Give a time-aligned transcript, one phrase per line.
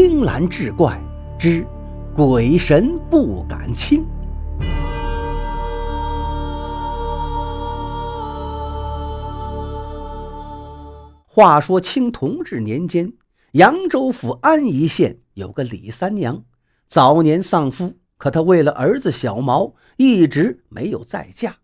[0.00, 0.96] 青蓝志怪
[1.40, 1.66] 之
[2.14, 4.06] 鬼神不敢侵。
[11.26, 13.12] 话说清同治年间，
[13.54, 16.44] 扬州府安宜县有个李三娘，
[16.86, 21.56] 早年丧夫，可她为了儿子小毛，一直没有再嫁。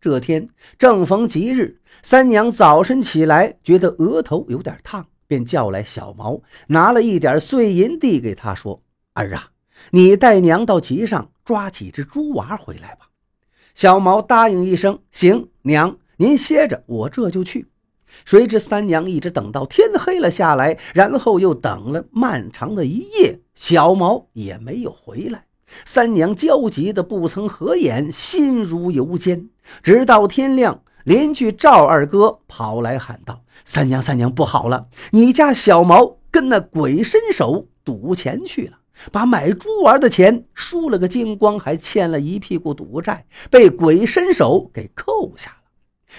[0.00, 8.82] 这天正逢吉日，三娘早晨起来，觉得额头有点烫，便叫来小毛，拿了一点碎银递给他，说
[9.14, 9.50] ：“儿啊，
[9.90, 13.10] 你带娘到集上抓几只猪娃回来吧。”
[13.76, 17.68] 小毛答应一声：“行，娘您歇着，我这就去。”
[18.24, 25.44] 谁知三娘一直等到天黑了下来，然后又等了漫长的一夜，小毛也没有回来。
[25.84, 29.50] 三娘焦急的不曾合眼，心如油煎。
[29.82, 34.88] 直到天亮，邻居赵二哥跑来喊道：“三娘，三娘，不好了！
[35.12, 38.76] 你家小毛跟那鬼伸手赌钱去了，
[39.10, 45.56] 把买猪玩的钱输了个精光，还欠了一屁股赌债，被鬼伸手给扣下了。”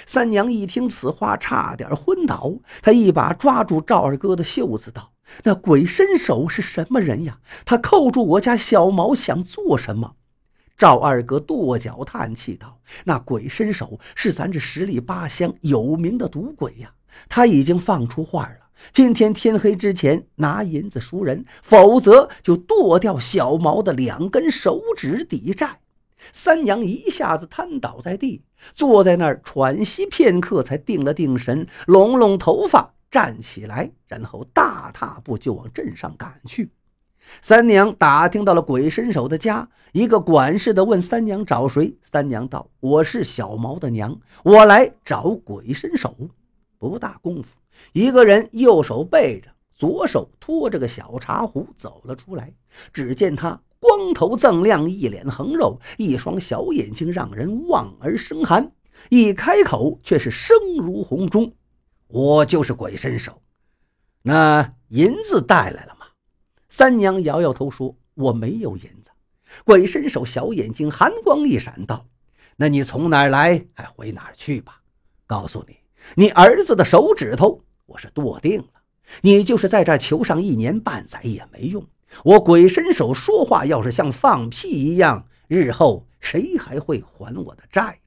[0.08, 2.52] 三娘一听此话，差点昏倒。
[2.82, 5.12] 她一把抓住赵二哥的袖子，道
[5.46, 7.38] ：“那鬼伸手是什么人呀？
[7.64, 10.14] 他扣住我家小毛，想做什么？”
[10.80, 16.90] 赵二哥跺脚叹气道：“那鬼伸手是咱这十里八乡有名的赌鬼呀！
[17.28, 25.82] 他已经放出话了，今天天黑之前拿银子赎人，否则就剁掉小毛的两根手指抵债。”
[26.32, 28.44] 三娘一下子瘫倒在地，
[28.74, 36.72] 坐在那儿喘息片刻，才定了定神，拢拢头发，站起来，然后大踏步就往镇上赶去。
[37.42, 41.96] 三娘打听到了鬼伸手的家，一个管事的问三娘找谁。
[42.02, 46.16] 三娘道：“我是小毛的娘，我来找鬼伸手。”
[46.78, 47.50] 不大功夫，
[47.94, 52.54] 一个人右手背着，左手托着个小茶壶走了出来。
[52.94, 53.62] 只见他。
[53.82, 58.74] 光头锃亮，一脸横肉，一双小眼睛让人望而生寒。
[59.08, 61.54] 一开口却是声如洪钟
[62.10, 63.42] ：“我就是鬼伸手，
[64.24, 65.99] 那银子带来了吗？”
[66.70, 69.10] 三娘摇摇头说：“我没有银子。”
[69.66, 72.06] 鬼伸手小眼睛寒光一闪，道
[72.58, 74.82] ：“那你从哪儿来，还回哪儿去吧。
[75.26, 75.76] 告诉你，
[76.16, 78.82] 你儿子的手指头我是剁定了，
[79.22, 81.86] 你就是在这儿求上一年半载也没用。”
[82.24, 88.00] 我鬼伸手说话，要是像放屁一样，日后谁还会还我的债？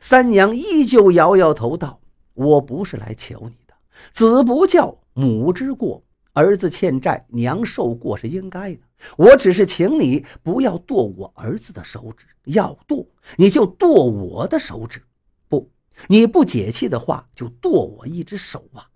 [0.00, 2.00] 三娘依旧摇摇头道
[2.34, 3.74] ：“我不是来求你的，
[4.12, 6.04] 子不教，母之过。
[6.38, 8.80] 儿子欠债，娘受过是应该的。
[9.16, 13.04] 我只是请你不要剁我儿子的手指，要剁
[13.36, 15.02] 你就剁我的手指。
[15.48, 15.68] 不，
[16.06, 18.86] 你不解气的话，就剁我一只手啊！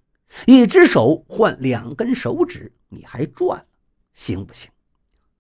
[0.47, 3.67] 一只手换两根手指，你还赚。”
[4.15, 4.71] 行不行？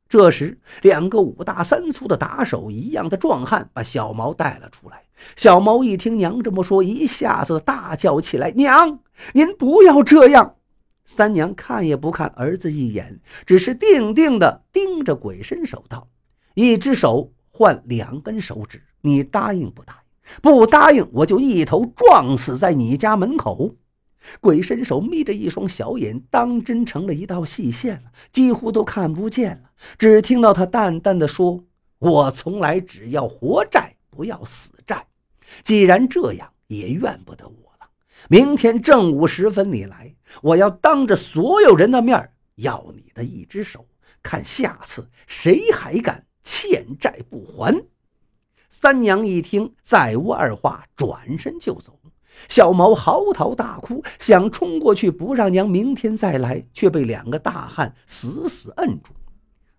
[0.08, 5.04] 这时，两个五大三粗的打手一样的壮汉把小毛带了出来。
[5.36, 8.98] 小毛一听娘这么说，一下子大叫起来：“娘，
[9.34, 10.56] 您不要这样！”
[11.04, 16.08] 三娘看也不看儿子一眼，只是定定的盯着鬼伸手道
[16.54, 20.40] ：“一只手换两根手指，你答应不答应？
[20.40, 23.74] 不答应，我就一头撞死在你家门口。”
[24.40, 29.70] 鬼伸手眯着一双小眼，当真成了一道细线了，几乎都看不见了。
[29.98, 31.64] 只听到他淡淡的说
[31.98, 35.04] ：“我从来只要活债，不要死债。
[35.64, 37.61] 既然这样，也怨不得我。
[38.28, 43.86] 明天正午时分你来，我要当着所有人的面要你的一只手，
[44.22, 47.86] 看下次谁还敢欠债不还。”
[48.70, 51.98] 三娘一听，再无二话，转身就走。
[52.48, 59.12] 小毛嚎啕大哭，想冲过去不让娘明天再来，却被两个大汉死死摁住。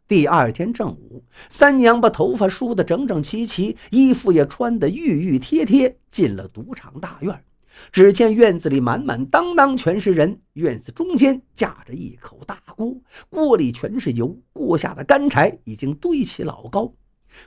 [0.08, 7.44] 第二天正午，三娘把头发梳得整整齐齐，衣服也穿得浴浴贴贴，进了赌场大院。
[7.92, 12.96] 只见院子里满满当当全是人，院子中间架着一口大锅，
[13.30, 16.94] 锅里全是油，锅下的干柴已经堆起老高。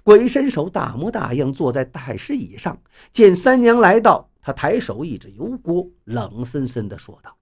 [0.02, 2.81] 鬼伸手大模大样坐在太师椅上，
[3.12, 4.28] 见三娘来到。
[4.40, 7.37] 他抬手一指油锅，冷森森地说道：“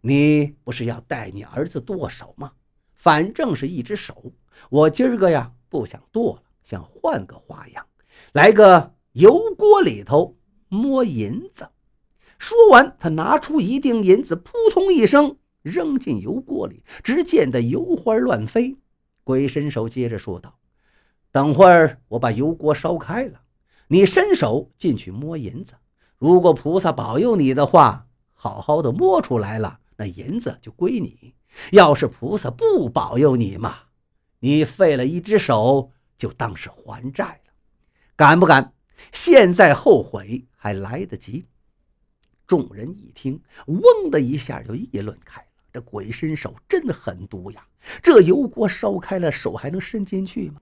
[0.00, 2.52] 你不是要带你儿子剁手吗？
[2.94, 4.32] 反正是一只手，
[4.68, 7.84] 我今儿个呀不想剁了，想换个花样，
[8.32, 10.36] 来个油锅里头
[10.68, 11.68] 摸银子。”
[12.40, 18.78] 说完，他拿出一锭银子，扑通一声扔进油锅里，只见得油花乱飞。
[19.24, 20.58] 鬼伸手接着说道
[21.30, 23.42] ：“等会儿我把油锅烧开了，
[23.88, 25.74] 你伸手进去摸银子。”
[26.16, 31.34] 如果菩萨保佑你的话，好好的摸出来了，那银子就归你。
[31.72, 33.80] 要是菩萨不保佑你嘛，
[34.38, 37.52] 你废了一只手，就当是还债了。
[38.16, 38.72] 敢不敢？
[39.12, 41.44] 现在后悔还来得及。
[42.50, 45.46] 众人一听，嗡的一下就议论开了。
[45.72, 47.64] 这鬼伸手真的狠毒呀！
[48.02, 50.56] 这油锅烧开了，手还能伸进去吗？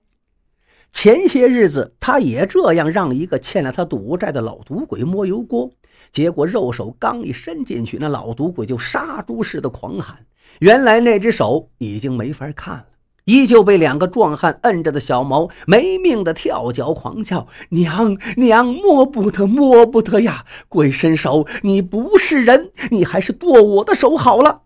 [0.92, 5.70] 前些日子，他也这样让一个欠了他赌债的老赌鬼摸油锅，
[6.12, 10.26] 结果肉手刚一伸进去，那老赌鬼就杀猪似的狂喊。
[10.58, 12.86] 原来那只手已经没法看了，
[13.28, 20.46] 依旧被两个壮汉摁着的小毛没命的跳脚狂叫：“娘娘，摸不得，摸不得呀！
[20.66, 24.62] 鬼伸手，你不是人，你还是剁我的手好了。”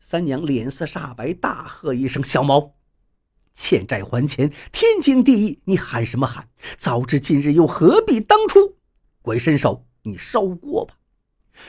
[0.00, 2.72] 三娘脸色煞白，大喝一声：“小毛！”
[3.52, 5.60] 欠债还钱，天经地义。
[5.66, 6.48] 你喊什么喊？
[6.78, 8.76] 早知今日，又何必当初？
[9.20, 10.94] 鬼伸手，你烧锅吧！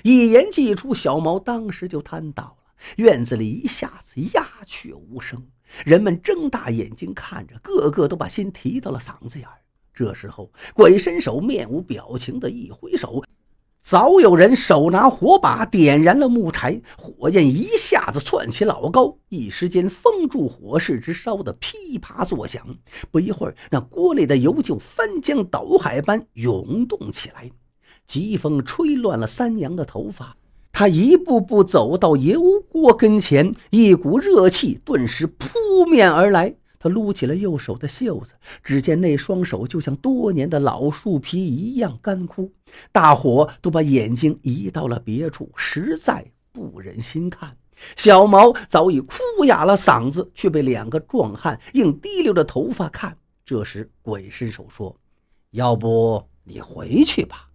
[0.04, 2.57] 一言既出，小毛当时就瘫倒。
[2.98, 5.46] 院子里一下子鸦雀无声，
[5.86, 9.56] 人们睁大眼睛看着，个个都把心提到了嗓子眼儿。
[9.94, 13.24] 这时候，鬼伸手面无表情的一挥手。
[13.82, 22.78] 早有人手拿火把点燃了木柴，火焰一下子窜起老高，一时间封住火势，直烧得噼啪作响。
[23.12, 27.50] 不一会儿，那锅里的油就翻江倒海般涌动起来。
[28.06, 30.36] 疾风吹乱了三娘的头发，
[30.78, 35.48] 他一步步走到油锅跟前，一股热气顿时扑
[35.90, 36.54] 面而来。
[36.78, 42.52] 他撸起了右手的袖子，只见那双手就像多年的老树皮一样干枯。
[42.92, 47.58] 大伙都把眼睛移到了别处，实在不忍心看。
[47.96, 53.18] 小毛早已哭哑了嗓子，却被两个壮汉硬提溜着头发看。
[53.44, 54.96] 这时，鬼伸手说
[55.50, 57.50] ：“要不你回去吧。”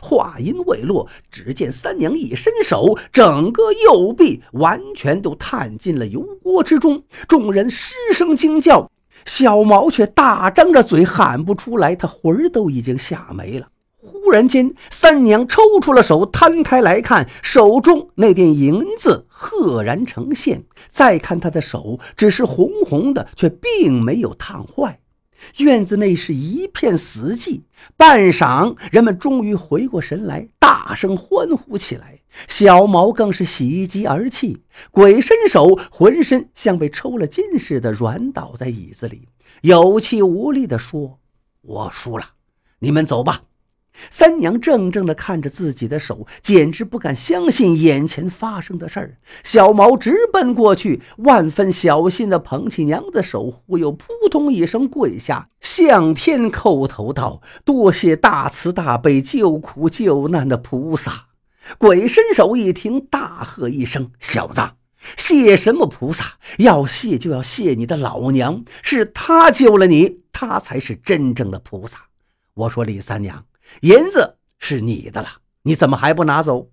[0.00, 7.02] 话音未落，只见三娘一伸手，整个右臂完全都探进了油锅之中。
[7.28, 8.90] 众人失声惊叫，
[9.26, 13.68] 小毛却大张着嘴喊不出来，他魂儿都已经吓没了。
[14.02, 20.64] 忽然间，三娘抽出了手，摊开来看，手中那锭银子赫然呈现。
[20.88, 25.00] 再看她的手，只是红红的，却并没有烫坏。
[25.58, 27.62] 院子内是一片死寂，
[27.96, 32.20] 半晌，人们终于回过神来，大声欢呼起来。
[32.46, 39.28] 小毛更是喜极而泣，鬼伸手，浑身像被抽了筋似的，软倒在椅子里，
[39.62, 41.18] 有气无力地说
[41.62, 42.24] ：“我输了，
[42.78, 43.42] 你们走吧。”
[44.10, 49.18] 三娘怔怔地看着自己的手，简直不敢相信眼前发生的事儿。
[49.44, 61.26] 小毛直奔过去，万分小心地捧起娘的手，忽又扑通一声跪下，向天叩头道：“多谢大慈大悲、救苦救难的菩萨！”
[61.76, 64.62] 鬼伸手一听，大喝一声：“小子，
[65.16, 66.38] 谢什么菩萨？
[66.58, 71.98] 要谢就要谢你的老娘，是她救了你，她才是真正的菩萨。”
[72.54, 73.44] 我说李三娘。
[73.82, 75.28] 银子是你的了，
[75.62, 76.70] 你怎么还不拿走？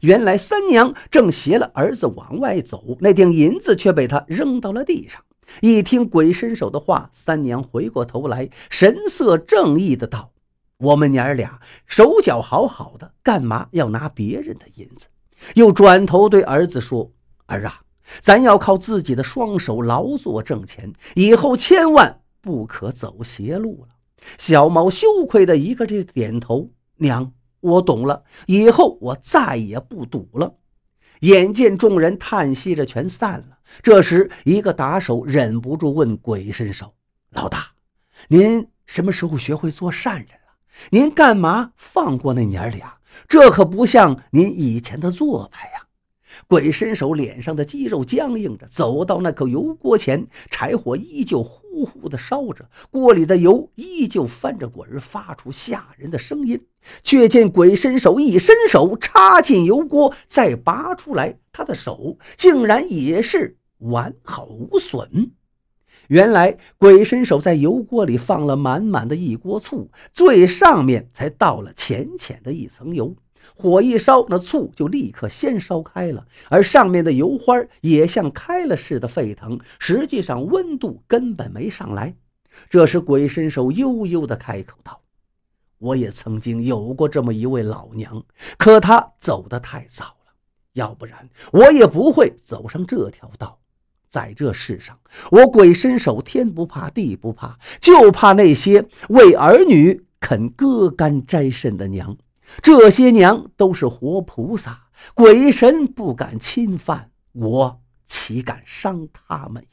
[0.00, 5.22] 原来三娘正携了儿子往外走，那锭银子却被他扔到了地上。
[5.60, 10.32] 一听鬼伸手的话，三娘回过头来，神色正义的道
[10.78, 15.06] ：“我们娘儿俩手脚好好的，干嘛要拿别人的银子？”
[15.54, 17.12] 又转头对儿子说
[17.44, 17.82] ：“儿啊，
[18.20, 23.93] 咱要靠自己的双手劳作挣钱，以后千万不可走邪路了。”
[24.38, 30.54] 小毛羞愧的一个劲点头，娘，我懂了，以后我再也不赌了。
[31.20, 36.94] 眼见众人叹息着全散了，这时一个打手忍不住问鬼伸手
[37.30, 37.68] ：“老大，
[38.28, 40.56] 您什么时候学会做善人了？
[40.90, 42.98] 您干嘛放过那娘俩？
[43.28, 45.86] 这可不像您以前的做派呀。”
[46.48, 51.42] 鬼伸手，脸上的肌肉僵硬着，走到那口油锅前，柴火依旧
[51.74, 56.64] 呼呼的烧着，锅里的油依旧翻着滚，发出吓人的声音。
[57.02, 65.32] 却见鬼伸手一伸手插进油锅，再拔出来，他的手竟然也是完好无损。
[66.08, 73.16] 原来鬼伸手在油锅里放了满满的一锅醋，最上面才倒了浅浅的一层油。
[73.54, 79.60] 火一烧，那醋就立刻先烧开了，而上面的油花也像开了似的沸腾。
[79.78, 82.14] 实际上温度根本没上来。
[82.70, 85.00] 这时鬼伸手悠悠地开口道
[85.78, 88.24] ：“我也曾经有过这么一位老娘，
[88.56, 90.32] 可她走得太早了，
[90.74, 93.58] 要不然我也不会走上这条道。
[94.08, 94.96] 在这世上，
[95.32, 102.16] 我鬼伸手天不怕地不怕，就怕那些为儿女肯割肝摘肾的娘。”
[102.62, 107.10] 这些娘都是活菩萨，鬼神不敢侵犯。
[107.32, 109.64] 我岂敢伤他们？